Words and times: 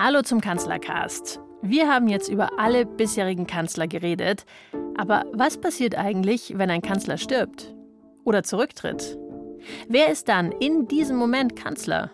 Hallo 0.00 0.22
zum 0.22 0.40
Kanzlercast. 0.40 1.40
Wir 1.60 1.88
haben 1.88 2.06
jetzt 2.06 2.28
über 2.28 2.60
alle 2.60 2.86
bisherigen 2.86 3.48
Kanzler 3.48 3.88
geredet. 3.88 4.44
Aber 4.96 5.24
was 5.32 5.60
passiert 5.60 5.98
eigentlich, 5.98 6.56
wenn 6.56 6.70
ein 6.70 6.82
Kanzler 6.82 7.18
stirbt? 7.18 7.74
Oder 8.22 8.44
zurücktritt? 8.44 9.18
Wer 9.88 10.12
ist 10.12 10.28
dann 10.28 10.52
in 10.52 10.86
diesem 10.86 11.16
Moment 11.16 11.56
Kanzler? 11.56 12.12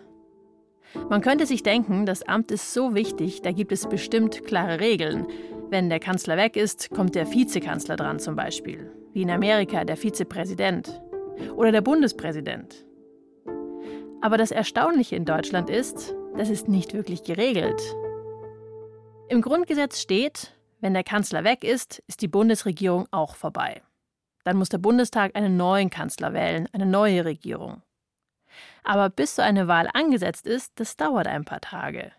Man 1.11 1.21
könnte 1.21 1.45
sich 1.45 1.61
denken, 1.61 2.07
das 2.07 2.23
Amt 2.23 2.49
ist 2.49 2.73
so 2.73 2.95
wichtig, 2.95 3.43
da 3.43 3.51
gibt 3.51 3.71
es 3.71 3.87
bestimmt 3.87 4.43
klare 4.45 4.79
Regeln. 4.79 5.27
Wenn 5.69 5.87
der 5.91 5.99
Kanzler 5.99 6.37
weg 6.37 6.55
ist, 6.55 6.89
kommt 6.89 7.13
der 7.13 7.31
Vizekanzler 7.31 7.97
dran 7.97 8.17
zum 8.17 8.35
Beispiel. 8.35 8.91
Wie 9.13 9.21
in 9.21 9.29
Amerika 9.29 9.85
der 9.85 9.97
Vizepräsident. 9.97 11.03
Oder 11.55 11.71
der 11.71 11.81
Bundespräsident. 11.81 12.83
Aber 14.21 14.39
das 14.39 14.49
Erstaunliche 14.49 15.15
in 15.15 15.25
Deutschland 15.25 15.69
ist, 15.69 16.15
das 16.37 16.49
ist 16.49 16.67
nicht 16.67 16.93
wirklich 16.93 17.23
geregelt. 17.23 17.81
Im 19.29 19.41
Grundgesetz 19.41 20.01
steht, 20.01 20.53
wenn 20.81 20.93
der 20.93 21.03
Kanzler 21.03 21.43
weg 21.43 21.63
ist, 21.63 22.03
ist 22.07 22.21
die 22.21 22.27
Bundesregierung 22.27 23.07
auch 23.11 23.35
vorbei. 23.35 23.81
Dann 24.43 24.57
muss 24.57 24.69
der 24.69 24.77
Bundestag 24.77 25.35
einen 25.35 25.57
neuen 25.57 25.89
Kanzler 25.89 26.33
wählen, 26.33 26.67
eine 26.73 26.85
neue 26.85 27.25
Regierung. 27.25 27.81
Aber 28.83 29.09
bis 29.09 29.35
so 29.35 29.41
eine 29.41 29.67
Wahl 29.67 29.89
angesetzt 29.93 30.45
ist, 30.45 30.73
das 30.75 30.95
dauert 30.95 31.27
ein 31.27 31.45
paar 31.45 31.61
Tage. 31.61 32.11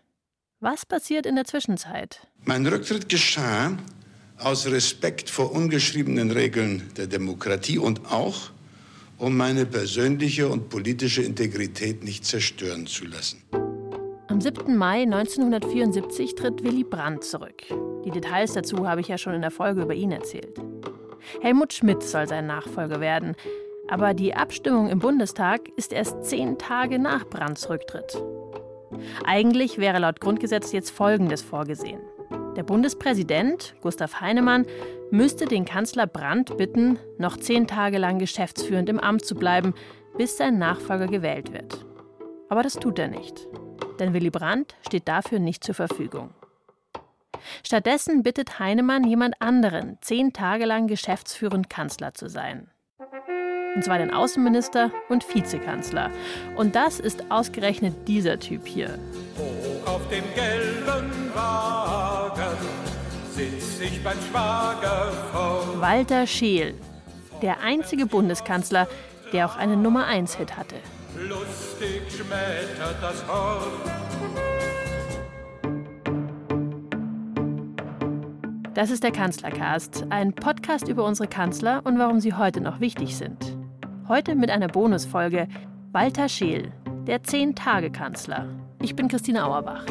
Was 0.59 0.85
passiert 0.85 1.25
in 1.25 1.35
der 1.35 1.45
Zwischenzeit? 1.45 2.27
Mein 2.43 2.65
Rücktritt 2.65 3.07
geschah 3.09 3.77
aus 4.37 4.67
Respekt 4.67 5.29
vor 5.29 5.51
ungeschriebenen 5.51 6.31
Regeln 6.31 6.91
der 6.97 7.07
Demokratie 7.07 7.77
und 7.77 8.11
auch, 8.11 8.49
um 9.17 9.37
meine 9.37 9.65
persönliche 9.65 10.47
und 10.47 10.69
politische 10.69 11.21
Integrität 11.21 12.03
nicht 12.03 12.25
zerstören 12.25 12.85
zu 12.85 13.05
lassen. 13.05 13.41
Am 14.29 14.41
7. 14.41 14.75
Mai 14.75 15.03
1974 15.03 16.35
tritt 16.35 16.61
Willy 16.61 16.83
Brandt 16.83 17.23
zurück. 17.23 17.63
Die 18.03 18.11
Details 18.11 18.53
dazu 18.53 18.85
habe 18.85 18.99
ich 18.99 19.07
ja 19.07 19.17
schon 19.17 19.33
in 19.33 19.41
der 19.41 19.51
Folge 19.51 19.81
über 19.81 19.93
ihn 19.93 20.11
erzählt. 20.11 20.59
Helmut 21.41 21.71
Schmidt 21.71 22.03
soll 22.03 22.27
sein 22.27 22.45
Nachfolger 22.45 22.99
werden. 22.99 23.35
Aber 23.87 24.13
die 24.13 24.35
Abstimmung 24.35 24.89
im 24.89 24.99
Bundestag 24.99 25.69
ist 25.77 25.93
erst 25.93 26.25
zehn 26.25 26.57
Tage 26.57 26.99
nach 26.99 27.25
Brandts 27.25 27.69
Rücktritt. 27.69 28.21
Eigentlich 29.25 29.77
wäre 29.77 29.99
laut 29.99 30.19
Grundgesetz 30.19 30.73
jetzt 30.73 30.91
Folgendes 30.91 31.41
vorgesehen. 31.41 32.01
Der 32.57 32.63
Bundespräsident, 32.63 33.75
Gustav 33.81 34.19
Heinemann, 34.19 34.65
müsste 35.09 35.45
den 35.45 35.63
Kanzler 35.63 36.05
Brandt 36.05 36.57
bitten, 36.57 36.99
noch 37.17 37.37
zehn 37.37 37.65
Tage 37.65 37.97
lang 37.97 38.19
geschäftsführend 38.19 38.89
im 38.89 38.99
Amt 38.99 39.23
zu 39.23 39.35
bleiben, 39.35 39.73
bis 40.17 40.35
sein 40.35 40.57
Nachfolger 40.57 41.07
gewählt 41.07 41.53
wird. 41.53 41.85
Aber 42.49 42.61
das 42.61 42.73
tut 42.73 42.99
er 42.99 43.07
nicht. 43.07 43.47
Denn 43.99 44.13
Willy 44.13 44.29
Brandt 44.29 44.75
steht 44.85 45.07
dafür 45.07 45.39
nicht 45.39 45.63
zur 45.63 45.75
Verfügung. 45.75 46.33
Stattdessen 47.63 48.23
bittet 48.23 48.59
Heinemann 48.59 49.03
jemand 49.03 49.41
anderen, 49.41 49.97
zehn 50.01 50.33
Tage 50.33 50.65
lang 50.65 50.87
geschäftsführend 50.87 51.69
Kanzler 51.69 52.13
zu 52.13 52.29
sein. 52.29 52.69
Und 53.75 53.83
zwar 53.83 53.99
den 53.99 54.11
Außenminister 54.11 54.91
und 55.07 55.23
Vizekanzler. 55.35 56.09
Und 56.55 56.75
das 56.75 56.99
ist 56.99 57.29
ausgerechnet 57.29 58.07
dieser 58.07 58.39
Typ 58.39 58.65
hier. 58.65 58.97
Hoch 59.37 59.93
auf 59.93 60.01
dem 60.09 60.23
gelben 60.33 61.31
Wagen 61.35 62.57
sitz 63.29 63.79
ich 63.79 64.03
beim 64.03 64.17
Schwager 64.31 65.11
vor. 65.31 65.79
Walter 65.79 66.25
Scheel, 66.25 66.73
der 67.43 67.61
einzige 67.61 68.07
Bundeskanzler, 68.07 68.87
der 69.31 69.45
auch 69.45 69.57
einen 69.57 69.83
Nummer-1-Hit 69.83 70.57
hatte. 70.57 70.77
Lustig 71.19 72.03
schmettert 72.15 73.01
das 73.01 73.27
Horn. 73.27 73.71
Das 78.75 78.91
ist 78.91 79.03
der 79.03 79.11
Kanzlercast, 79.11 80.05
ein 80.11 80.33
Podcast 80.33 80.87
über 80.87 81.03
unsere 81.03 81.27
Kanzler 81.27 81.81
und 81.85 81.97
warum 81.97 82.19
sie 82.19 82.35
heute 82.35 82.61
noch 82.61 82.79
wichtig 82.79 83.17
sind. 83.17 83.57
Heute 84.07 84.35
mit 84.35 84.51
einer 84.51 84.67
Bonusfolge 84.67 85.47
Walter 85.91 86.29
Scheel, 86.29 86.71
der 87.07 87.23
Zehn-Tage-Kanzler. 87.23 88.47
Ich 88.83 88.95
bin 88.95 89.07
Christine 89.07 89.43
Auerbach. 89.43 89.85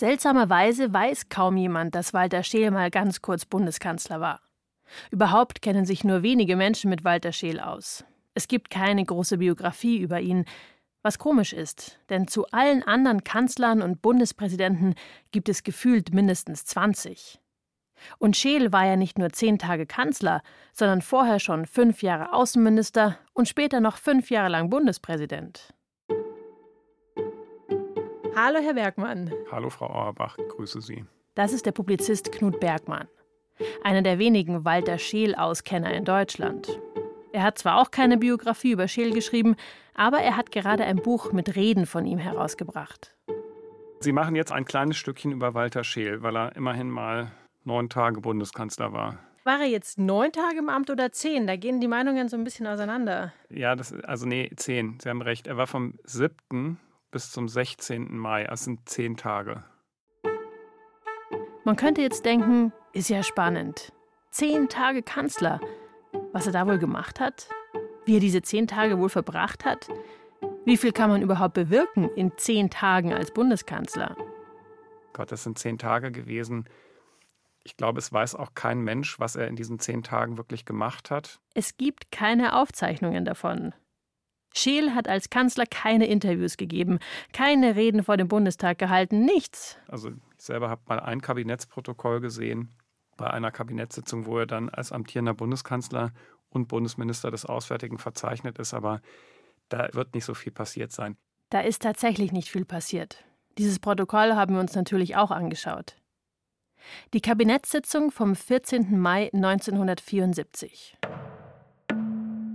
Seltsamerweise 0.00 0.94
weiß 0.94 1.28
kaum 1.28 1.58
jemand, 1.58 1.94
dass 1.94 2.14
Walter 2.14 2.42
Scheel 2.42 2.70
mal 2.70 2.90
ganz 2.90 3.20
kurz 3.20 3.44
Bundeskanzler 3.44 4.18
war. 4.18 4.40
Überhaupt 5.10 5.60
kennen 5.60 5.84
sich 5.84 6.04
nur 6.04 6.22
wenige 6.22 6.56
Menschen 6.56 6.88
mit 6.88 7.04
Walter 7.04 7.32
Scheel 7.32 7.60
aus. 7.60 8.02
Es 8.32 8.48
gibt 8.48 8.70
keine 8.70 9.04
große 9.04 9.36
Biografie 9.36 9.98
über 9.98 10.18
ihn, 10.18 10.46
was 11.02 11.18
komisch 11.18 11.52
ist, 11.52 11.98
denn 12.08 12.28
zu 12.28 12.46
allen 12.46 12.82
anderen 12.82 13.24
Kanzlern 13.24 13.82
und 13.82 14.00
Bundespräsidenten 14.00 14.94
gibt 15.32 15.50
es 15.50 15.64
gefühlt 15.64 16.14
mindestens 16.14 16.64
20. 16.64 17.38
Und 18.16 18.38
Scheel 18.38 18.72
war 18.72 18.86
ja 18.86 18.96
nicht 18.96 19.18
nur 19.18 19.28
zehn 19.28 19.58
Tage 19.58 19.84
Kanzler, 19.84 20.40
sondern 20.72 21.02
vorher 21.02 21.40
schon 21.40 21.66
fünf 21.66 22.02
Jahre 22.02 22.32
Außenminister 22.32 23.18
und 23.34 23.48
später 23.48 23.80
noch 23.80 23.98
fünf 23.98 24.30
Jahre 24.30 24.48
lang 24.48 24.70
Bundespräsident. 24.70 25.74
Hallo, 28.36 28.58
Herr 28.62 28.74
Bergmann. 28.74 29.32
Hallo, 29.50 29.70
Frau 29.70 29.86
Auerbach, 29.86 30.36
grüße 30.36 30.80
Sie. 30.80 31.04
Das 31.34 31.52
ist 31.52 31.66
der 31.66 31.72
Publizist 31.72 32.30
Knut 32.30 32.60
Bergmann, 32.60 33.08
einer 33.82 34.02
der 34.02 34.18
wenigen 34.18 34.64
Walter 34.64 34.98
Scheel-Auskenner 34.98 35.92
in 35.92 36.04
Deutschland. 36.04 36.80
Er 37.32 37.42
hat 37.42 37.58
zwar 37.58 37.80
auch 37.80 37.90
keine 37.90 38.18
Biografie 38.18 38.72
über 38.72 38.86
Scheel 38.86 39.12
geschrieben, 39.12 39.56
aber 39.94 40.18
er 40.18 40.36
hat 40.36 40.52
gerade 40.52 40.84
ein 40.84 40.96
Buch 40.96 41.32
mit 41.32 41.56
Reden 41.56 41.86
von 41.86 42.06
ihm 42.06 42.18
herausgebracht. 42.18 43.16
Sie 43.98 44.12
machen 44.12 44.36
jetzt 44.36 44.52
ein 44.52 44.64
kleines 44.64 44.96
Stückchen 44.96 45.32
über 45.32 45.54
Walter 45.54 45.82
Scheel, 45.82 46.22
weil 46.22 46.36
er 46.36 46.56
immerhin 46.56 46.88
mal 46.88 47.32
neun 47.64 47.88
Tage 47.88 48.20
Bundeskanzler 48.20 48.92
war. 48.92 49.18
War 49.44 49.60
er 49.60 49.66
jetzt 49.66 49.98
neun 49.98 50.30
Tage 50.32 50.58
im 50.58 50.68
Amt 50.68 50.90
oder 50.90 51.10
zehn? 51.12 51.46
Da 51.46 51.56
gehen 51.56 51.80
die 51.80 51.88
Meinungen 51.88 52.28
so 52.28 52.36
ein 52.36 52.44
bisschen 52.44 52.66
auseinander. 52.66 53.32
Ja, 53.48 53.74
das, 53.74 53.92
also 54.04 54.26
nee, 54.26 54.50
zehn. 54.56 54.98
Sie 55.02 55.08
haben 55.08 55.22
recht. 55.22 55.46
Er 55.46 55.56
war 55.56 55.66
vom 55.66 55.94
7 56.04 56.78
bis 57.10 57.30
zum 57.30 57.48
16. 57.48 58.16
Mai. 58.16 58.44
Das 58.44 58.64
sind 58.64 58.88
zehn 58.88 59.16
Tage. 59.16 59.64
Man 61.64 61.76
könnte 61.76 62.02
jetzt 62.02 62.24
denken, 62.24 62.72
ist 62.92 63.10
ja 63.10 63.22
spannend. 63.22 63.92
Zehn 64.30 64.68
Tage 64.68 65.02
Kanzler. 65.02 65.60
Was 66.32 66.46
er 66.46 66.52
da 66.52 66.66
wohl 66.66 66.78
gemacht 66.78 67.20
hat? 67.20 67.48
Wie 68.04 68.16
er 68.16 68.20
diese 68.20 68.42
zehn 68.42 68.66
Tage 68.66 68.98
wohl 68.98 69.08
verbracht 69.08 69.64
hat? 69.64 69.88
Wie 70.64 70.76
viel 70.76 70.92
kann 70.92 71.10
man 71.10 71.22
überhaupt 71.22 71.54
bewirken 71.54 72.08
in 72.16 72.32
zehn 72.36 72.70
Tagen 72.70 73.12
als 73.12 73.32
Bundeskanzler? 73.32 74.16
Gott, 75.12 75.32
das 75.32 75.42
sind 75.42 75.58
zehn 75.58 75.78
Tage 75.78 76.12
gewesen. 76.12 76.68
Ich 77.62 77.76
glaube, 77.76 77.98
es 77.98 78.12
weiß 78.12 78.36
auch 78.36 78.54
kein 78.54 78.80
Mensch, 78.80 79.20
was 79.20 79.36
er 79.36 79.48
in 79.48 79.56
diesen 79.56 79.78
zehn 79.78 80.02
Tagen 80.02 80.38
wirklich 80.38 80.64
gemacht 80.64 81.10
hat. 81.10 81.40
Es 81.54 81.76
gibt 81.76 82.10
keine 82.10 82.56
Aufzeichnungen 82.56 83.24
davon. 83.24 83.74
Scheel 84.54 84.94
hat 84.94 85.08
als 85.08 85.30
Kanzler 85.30 85.64
keine 85.66 86.06
Interviews 86.06 86.56
gegeben, 86.56 86.98
keine 87.32 87.76
Reden 87.76 88.02
vor 88.02 88.16
dem 88.16 88.28
Bundestag 88.28 88.78
gehalten, 88.78 89.24
nichts. 89.24 89.78
Also 89.88 90.10
ich 90.10 90.14
selber 90.38 90.68
habe 90.68 90.82
mal 90.86 91.00
ein 91.00 91.20
Kabinettsprotokoll 91.20 92.20
gesehen 92.20 92.70
bei 93.16 93.30
einer 93.30 93.50
Kabinettssitzung, 93.50 94.26
wo 94.26 94.38
er 94.38 94.46
dann 94.46 94.68
als 94.68 94.92
amtierender 94.92 95.34
Bundeskanzler 95.34 96.12
und 96.48 96.68
Bundesminister 96.68 97.30
des 97.30 97.44
Auswärtigen 97.44 97.98
verzeichnet 97.98 98.58
ist, 98.58 98.74
aber 98.74 99.00
da 99.68 99.88
wird 99.92 100.14
nicht 100.14 100.24
so 100.24 100.34
viel 100.34 100.52
passiert 100.52 100.90
sein. 100.92 101.16
Da 101.50 101.60
ist 101.60 101.82
tatsächlich 101.82 102.32
nicht 102.32 102.50
viel 102.50 102.64
passiert. 102.64 103.24
Dieses 103.58 103.78
Protokoll 103.78 104.34
haben 104.34 104.54
wir 104.54 104.60
uns 104.60 104.74
natürlich 104.74 105.16
auch 105.16 105.30
angeschaut. 105.30 105.96
Die 107.12 107.20
Kabinettssitzung 107.20 108.10
vom 108.10 108.34
14. 108.34 108.98
Mai 108.98 109.30
1974. 109.32 110.96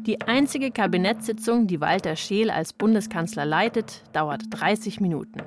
Die 0.05 0.21
einzige 0.21 0.69
Kabinettssitzung, 0.69 1.65
die 1.65 1.81
Walter 1.81 2.15
Scheel 2.15 2.51
als 2.51 2.73
Bundeskanzler 2.73 3.43
leitet, 3.43 4.03
dauert 4.13 4.43
30 4.51 5.01
Minuten. 5.01 5.41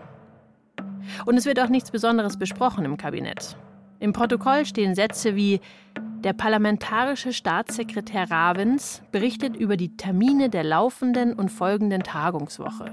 Und 1.27 1.37
es 1.37 1.47
wird 1.47 1.61
auch 1.61 1.69
nichts 1.69 1.93
Besonderes 1.93 2.37
besprochen 2.37 2.85
im 2.85 2.97
Kabinett. 2.97 3.57
Im 4.01 4.13
Protokoll 4.13 4.67
stehen 4.67 4.97
Sätze 4.97 5.37
wie 5.37 5.61
Der 6.25 6.33
parlamentarische 6.33 7.33
Staatssekretär 7.33 8.29
Ravens 8.33 9.03
berichtet 9.13 9.55
über 9.55 9.77
die 9.77 9.97
Termine 9.97 10.51
der 10.51 10.65
laufenden 10.65 11.35
und 11.35 11.51
folgenden 11.51 12.03
Tagungswoche. 12.03 12.93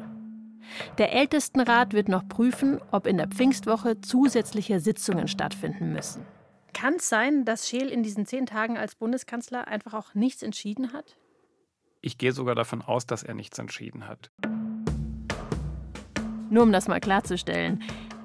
Der 0.99 1.13
Ältestenrat 1.13 1.93
wird 1.93 2.09
noch 2.09 2.27
prüfen, 2.27 2.79
ob 2.91 3.07
in 3.07 3.17
der 3.17 3.27
Pfingstwoche 3.27 4.01
zusätzliche 4.01 4.79
Sitzungen 4.79 5.27
stattfinden 5.27 5.93
müssen. 5.93 6.27
Kann 6.73 6.97
es 6.97 7.09
sein, 7.09 7.43
dass 7.43 7.67
Scheel 7.67 7.87
in 7.87 8.03
diesen 8.03 8.27
zehn 8.27 8.45
Tagen 8.45 8.77
als 8.77 8.93
Bundeskanzler 8.93 9.67
einfach 9.67 9.95
auch 9.95 10.13
nichts 10.13 10.43
entschieden 10.43 10.93
hat? 10.93 11.17
Ich 12.05 12.19
gehe 12.19 12.33
sogar 12.33 12.53
davon 12.53 12.83
aus, 12.83 13.07
dass 13.07 13.23
er 13.23 13.33
nichts 13.33 13.57
entschieden 13.57 14.07
hat. 14.07 14.29
Nur 16.51 16.61
um 16.61 16.71
das 16.71 16.87
mal 16.87 16.99
klarzustellen. 16.99 17.81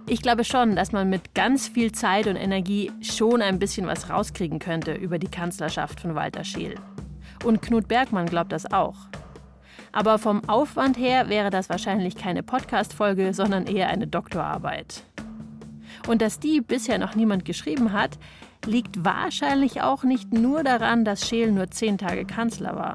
Ich 0.07 0.21
glaube 0.21 0.45
schon, 0.45 0.77
dass 0.77 0.93
man 0.93 1.09
mit 1.09 1.35
ganz 1.35 1.67
viel 1.67 1.91
Zeit 1.91 2.27
und 2.27 2.37
Energie 2.37 2.93
schon 3.01 3.41
ein 3.41 3.59
bisschen 3.59 3.87
was 3.87 4.11
rauskriegen 4.11 4.59
könnte 4.59 4.93
über 4.93 5.19
die 5.19 5.31
Kanzlerschaft 5.31 5.99
von 5.99 6.15
Walter 6.15 6.45
Scheel. 6.45 6.75
Und 7.43 7.63
Knut 7.63 7.89
Bergmann 7.89 8.27
glaubt 8.27 8.53
das 8.53 8.71
auch. 8.71 8.97
Aber 9.93 10.19
vom 10.19 10.47
Aufwand 10.47 10.99
her 10.99 11.31
wäre 11.31 11.49
das 11.49 11.71
wahrscheinlich 11.71 12.17
keine 12.17 12.43
Podcast-Folge, 12.43 13.33
sondern 13.33 13.67
eher 13.67 13.89
eine 13.89 14.07
Doktorarbeit. 14.07 15.05
Und 16.07 16.21
dass 16.21 16.39
die 16.39 16.61
bisher 16.61 16.99
noch 16.99 17.15
niemand 17.15 17.47
geschrieben 17.47 17.95
hat, 17.95 18.19
liegt 18.67 19.07
wahrscheinlich 19.07 19.81
auch 19.81 20.03
nicht 20.05 20.35
nur 20.35 20.65
daran, 20.65 21.07
dass 21.07 21.27
Scheel 21.27 21.51
nur 21.51 21.71
zehn 21.71 21.97
Tage 21.97 22.27
Kanzler 22.27 22.77
war. 22.77 22.93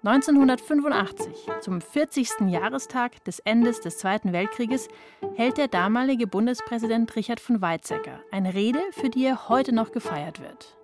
1985, 0.05 1.47
zum 1.61 1.79
40. 1.79 2.49
Jahrestag 2.49 3.23
des 3.23 3.39
Endes 3.39 3.79
des 3.79 3.97
Zweiten 3.97 4.33
Weltkrieges, 4.33 4.89
hält 5.37 5.57
der 5.57 5.69
damalige 5.69 6.27
Bundespräsident 6.27 7.15
Richard 7.15 7.39
von 7.39 7.61
Weizsäcker 7.61 8.19
eine 8.29 8.53
Rede, 8.53 8.81
für 8.91 9.09
die 9.09 9.23
er 9.23 9.47
heute 9.47 9.73
noch 9.73 9.93
gefeiert 9.93 10.41
wird. 10.41 10.75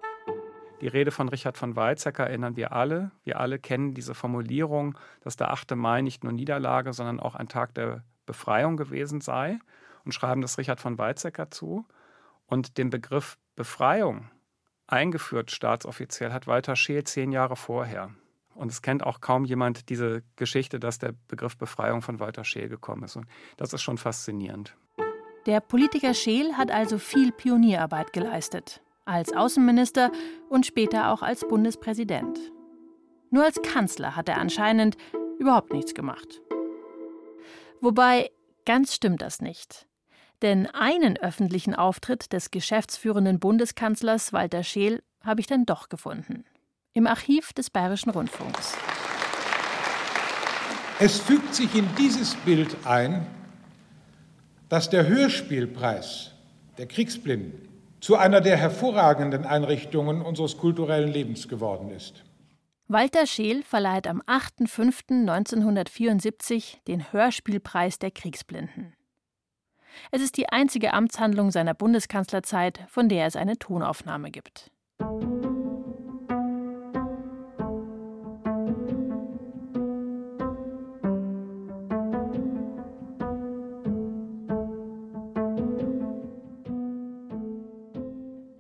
Die 0.80 0.88
Rede 0.88 1.12
von 1.12 1.28
Richard 1.28 1.58
von 1.58 1.76
Weizsäcker 1.76 2.28
erinnern 2.28 2.56
wir 2.56 2.72
alle. 2.72 3.12
Wir 3.26 3.42
alle 3.42 3.60
kennen 3.60 3.94
diese 3.94 4.16
Formulierung, 4.16 4.98
dass 5.20 5.36
der 5.36 5.52
8. 5.52 5.76
Mai 5.76 6.02
nicht 6.02 6.24
nur 6.24 6.32
Niederlage, 6.32 6.94
sondern 6.94 7.20
auch 7.20 7.36
ein 7.36 7.50
Tag 7.50 7.74
der 7.76 8.06
Befreiung 8.26 8.78
gewesen 8.78 9.20
sei 9.20 9.60
und 10.10 10.14
schreiben 10.14 10.42
das 10.42 10.58
Richard 10.58 10.80
von 10.80 10.98
Weizsäcker 10.98 11.52
zu. 11.52 11.86
Und 12.48 12.80
den 12.80 12.90
Begriff 12.90 13.38
Befreiung 13.56 14.32
eingeführt 14.88 15.52
staatsoffiziell 15.52 16.34
hat 16.34 16.48
Walter 16.48 16.76
Scheel 16.76 17.04
zehn 17.04 17.32
Jahre 17.32 17.56
vorher. 17.56 18.10
Und 18.56 18.72
es 18.72 18.82
kennt 18.82 19.04
auch 19.04 19.22
kaum 19.22 19.46
jemand 19.46 19.90
diese 19.90 20.24
Geschichte, 20.36 20.80
dass 20.80 20.98
der 20.98 21.14
Begriff 21.28 21.58
Befreiung 21.58 22.02
von 22.02 22.20
Walter 22.20 22.44
Scheel 22.44 22.70
gekommen 22.70 23.04
ist. 23.04 23.18
Und 23.18 23.28
das 23.58 23.72
ist 23.72 23.84
schon 23.84 24.00
faszinierend. 24.00 24.76
Der 25.46 25.60
Politiker 25.60 26.16
Scheel 26.16 26.58
hat 26.58 26.72
also 26.72 26.98
viel 26.98 27.32
Pionierarbeit 27.32 28.12
geleistet. 28.12 28.82
Als 29.06 29.32
Außenminister 29.32 30.12
und 30.50 30.66
später 30.66 31.12
auch 31.12 31.22
als 31.22 31.48
Bundespräsident. 31.48 32.40
Nur 33.30 33.44
als 33.44 33.62
Kanzler 33.62 34.16
hat 34.16 34.28
er 34.28 34.40
anscheinend 34.40 34.98
überhaupt 35.38 35.72
nichts 35.72 35.94
gemacht. 35.94 36.42
Wobei, 37.80 38.32
ganz 38.66 38.96
stimmt 38.96 39.22
das 39.22 39.40
nicht. 39.40 39.88
Denn 40.42 40.68
einen 40.68 41.18
öffentlichen 41.18 41.76
Auftritt 41.76 42.32
des 42.32 42.52
geschäftsführenden 42.52 43.40
Bundeskanzlers 43.40 44.32
Walter 44.32 44.64
Scheel 44.64 45.04
habe 45.24 45.42
ich 45.42 45.48
dann 45.48 45.66
doch 45.66 45.90
gefunden. 45.90 46.46
Im 46.94 47.08
Archiv 47.08 47.52
des 47.54 47.70
Bayerischen 47.70 48.10
Rundfunks. 48.10 48.78
Es 51.00 51.20
fügt 51.20 51.56
sich 51.56 51.76
in 51.76 51.88
dieses 51.98 52.36
Bild 52.36 52.76
ein, 52.86 53.26
dass 54.70 54.90
der 54.90 55.08
Hörspielpreis 55.08 56.32
der 56.78 56.88
Kriegsblinden 56.88 57.68
zu 58.00 58.16
einer 58.16 58.40
der 58.42 58.58
hervorragenden 58.58 59.46
Einrichtungen 59.46 60.22
unseres 60.22 60.58
kulturellen 60.58 61.12
Lebens 61.12 61.48
geworden 61.48 61.90
ist. 61.90 62.24
Walter 62.88 63.26
Scheel 63.28 63.64
verleiht 63.64 64.08
am 64.08 64.22
8.5.1974 64.22 66.78
den 66.88 67.12
Hörspielpreis 67.12 68.00
der 68.00 68.12
Kriegsblinden. 68.12 68.94
Es 70.12 70.22
ist 70.22 70.38
die 70.38 70.50
einzige 70.50 70.94
Amtshandlung 70.94 71.52
seiner 71.52 71.74
Bundeskanzlerzeit, 71.74 72.80
von 72.88 73.10
der 73.10 73.26
es 73.26 73.36
eine 73.36 73.58
Tonaufnahme 73.58 74.32
gibt. 74.32 74.72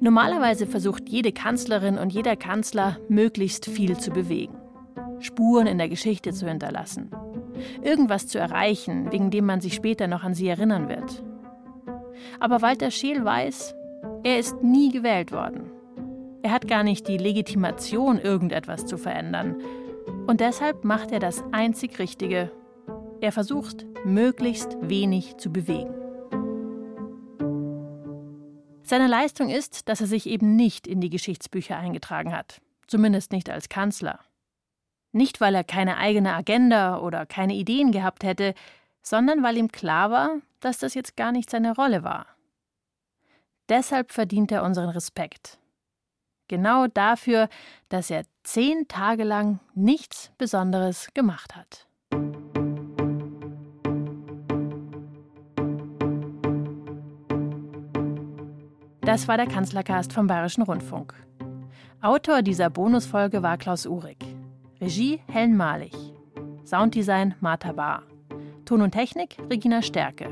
Normalerweise 0.02 0.66
versucht 0.66 1.10
jede 1.10 1.32
Kanzlerin 1.32 1.98
und 1.98 2.12
jeder 2.12 2.36
Kanzler, 2.36 2.98
möglichst 3.10 3.68
viel 3.68 3.98
zu 3.98 4.10
bewegen. 4.12 4.58
Spuren 5.20 5.68
in 5.68 5.78
der 5.78 5.88
Geschichte 5.88 6.34
zu 6.34 6.48
hinterlassen. 6.48 7.12
Irgendwas 7.84 8.26
zu 8.26 8.40
erreichen, 8.40 9.12
wegen 9.12 9.30
dem 9.30 9.46
man 9.46 9.62
sich 9.62 9.76
später 9.76 10.08
noch 10.08 10.24
an 10.24 10.34
sie 10.34 10.48
erinnern 10.48 10.90
wird. 10.90 11.24
Aber 12.40 12.62
Walter 12.62 12.92
Scheel 12.92 13.24
weiß, 13.24 13.76
er 14.24 14.40
ist 14.40 14.62
nie 14.64 14.92
gewählt 14.92 15.32
worden. 15.32 15.72
Er 16.42 16.52
hat 16.52 16.68
gar 16.68 16.84
nicht 16.84 17.08
die 17.08 17.18
Legitimation, 17.18 18.20
irgendetwas 18.20 18.86
zu 18.86 18.98
verändern. 18.98 19.62
Und 20.28 20.40
deshalb 20.40 20.86
macht 20.86 21.12
er 21.12 21.20
das 21.20 21.44
einzig 21.52 22.00
Richtige. 22.00 22.52
Er 23.22 23.32
versucht, 23.32 23.86
möglichst 24.06 24.78
wenig 24.82 25.38
zu 25.38 25.52
bewegen. 25.52 25.94
Seine 28.84 29.08
Leistung 29.08 29.50
ist, 29.50 29.88
dass 29.88 30.02
er 30.02 30.08
sich 30.08 30.26
eben 30.26 30.56
nicht 30.56 30.88
in 30.88 31.02
die 31.02 31.12
Geschichtsbücher 31.12 31.78
eingetragen 31.78 32.36
hat. 32.36 32.62
Zumindest 32.88 33.32
nicht 33.32 33.50
als 33.50 33.70
Kanzler. 33.70 34.20
Nicht, 35.12 35.42
weil 35.42 35.54
er 35.54 35.64
keine 35.64 35.98
eigene 35.98 36.34
Agenda 36.34 37.00
oder 37.00 37.26
keine 37.26 37.54
Ideen 37.54 37.92
gehabt 37.92 38.24
hätte, 38.24 38.54
sondern 39.02 39.44
weil 39.44 39.58
ihm 39.58 39.72
klar 39.72 40.10
war, 40.10 40.38
dass 40.60 40.80
das 40.80 40.94
jetzt 40.94 41.16
gar 41.18 41.32
nicht 41.32 41.50
seine 41.50 41.76
Rolle 41.76 42.04
war. 42.04 42.28
Deshalb 43.70 44.12
verdient 44.12 44.52
er 44.52 44.64
unseren 44.64 44.90
Respekt. 44.90 45.60
Genau 46.48 46.88
dafür, 46.88 47.48
dass 47.90 48.10
er 48.10 48.24
zehn 48.44 48.88
Tage 48.88 49.24
lang 49.24 49.60
nichts 49.76 50.32
Besonderes 50.38 51.10
gemacht 51.14 51.56
hat. 51.56 51.88
Das 59.02 59.28
war 59.28 59.38
der 59.38 59.48
Kanzlercast 59.48 60.14
vom 60.14 60.28
Bayerischen 60.28 60.64
Rundfunk. 60.64 61.14
Autor 62.02 62.42
dieser 62.42 62.70
Bonusfolge 62.70 63.44
war 63.44 63.58
Klaus 63.58 63.86
Uhrig. 63.86 64.24
Regie 64.80 65.22
Helen 65.28 65.58
Malich. 65.58 65.96
Sounddesign 66.64 67.36
Martha 67.40 67.72
Bahr. 67.72 68.04
Ton 68.66 68.82
und 68.82 68.92
Technik 68.92 69.38
Regina 69.50 69.82
Stärke. 69.82 70.30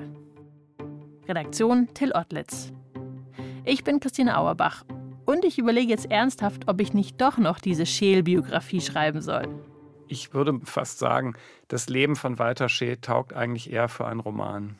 Redaktion 1.28 1.90
Till 1.94 2.14
Ottlitz. 2.14 2.72
Ich 3.66 3.84
bin 3.84 4.00
Christine 4.00 4.38
Auerbach 4.38 4.86
und 5.26 5.44
ich 5.44 5.58
überlege 5.58 5.92
jetzt 5.92 6.10
ernsthaft, 6.10 6.70
ob 6.70 6.80
ich 6.80 6.94
nicht 6.94 7.20
doch 7.20 7.38
noch 7.38 7.60
diese 7.60 7.86
Scheel-Biografie 7.86 8.80
schreiben 8.80 9.22
soll. 9.22 9.48
Ich 10.08 10.34
würde 10.34 10.60
fast 10.64 11.00
sagen, 11.00 11.34
das 11.68 11.90
Leben 11.90 12.16
von 12.16 12.40
Walter 12.40 12.70
Scheel 12.70 12.98
taugt 12.98 13.34
eigentlich 13.34 13.72
eher 13.72 13.90
für 13.90 14.08
einen 14.08 14.22
Roman. 14.22 14.80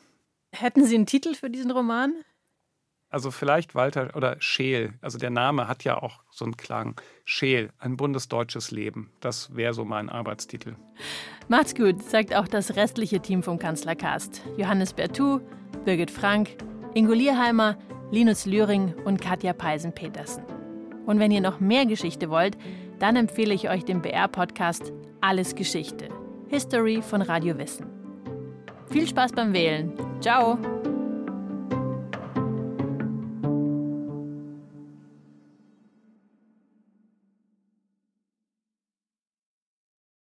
Hätten 0.54 0.86
Sie 0.86 0.94
einen 0.94 1.04
Titel 1.04 1.34
für 1.34 1.50
diesen 1.50 1.70
Roman? 1.70 2.14
Also 3.10 3.30
vielleicht 3.30 3.74
Walter 3.74 4.14
oder 4.14 4.36
Scheel. 4.38 4.92
Also 5.00 5.18
der 5.18 5.30
Name 5.30 5.66
hat 5.66 5.84
ja 5.84 6.02
auch 6.02 6.22
so 6.30 6.44
einen 6.44 6.56
Klang. 6.56 7.00
Scheel, 7.24 7.70
ein 7.78 7.96
bundesdeutsches 7.96 8.70
Leben. 8.70 9.10
Das 9.20 9.54
wäre 9.56 9.72
so 9.72 9.84
mein 9.84 10.08
Arbeitstitel. 10.10 10.76
Macht's 11.48 11.74
gut, 11.74 12.02
sagt 12.02 12.34
auch 12.34 12.46
das 12.46 12.76
restliche 12.76 13.20
Team 13.20 13.42
vom 13.42 13.58
Kanzlercast. 13.58 14.42
Johannes 14.56 14.92
Bertou, 14.92 15.40
Birgit 15.84 16.10
Frank, 16.10 16.50
Ingo 16.94 17.12
Lierheimer, 17.12 17.78
Linus 18.10 18.44
Lühring 18.44 18.94
und 19.04 19.20
Katja 19.20 19.52
Peisen-Petersen. 19.52 20.44
Und 21.06 21.18
wenn 21.18 21.30
ihr 21.30 21.40
noch 21.40 21.60
mehr 21.60 21.86
Geschichte 21.86 22.28
wollt, 22.28 22.58
dann 22.98 23.16
empfehle 23.16 23.54
ich 23.54 23.70
euch 23.70 23.84
den 23.84 24.02
BR-Podcast 24.02 24.92
Alles 25.20 25.54
Geschichte. 25.54 26.08
History 26.48 27.00
von 27.02 27.22
Radio 27.22 27.56
Wissen. 27.58 27.86
Viel 28.90 29.06
Spaß 29.06 29.32
beim 29.32 29.52
Wählen. 29.52 29.92
Ciao! 30.20 30.58